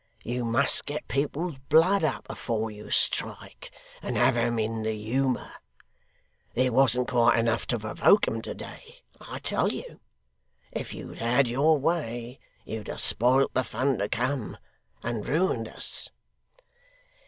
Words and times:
You 0.23 0.45
must 0.45 0.87
get 0.87 1.07
people's 1.07 1.59
blood 1.69 2.03
up 2.03 2.25
afore 2.27 2.71
you 2.71 2.89
strike, 2.89 3.69
and 4.01 4.17
have 4.17 4.35
'em 4.35 4.57
in 4.57 4.81
the 4.81 4.93
humour. 4.93 5.51
There 6.55 6.71
wasn't 6.71 7.07
quite 7.09 7.37
enough 7.37 7.67
to 7.67 7.77
provoke 7.77 8.27
'em 8.27 8.41
to 8.41 8.55
day, 8.55 9.03
I 9.19 9.37
tell 9.37 9.71
you. 9.71 9.99
If 10.71 10.91
you'd 10.95 11.19
had 11.19 11.47
your 11.47 11.77
way, 11.77 12.39
you'd 12.65 12.87
have 12.87 12.99
spoilt 12.99 13.53
the 13.53 13.63
fun 13.63 13.99
to 13.99 14.09
come, 14.09 14.57
and 15.03 15.29
ruined 15.29 15.67
us. 15.67 16.09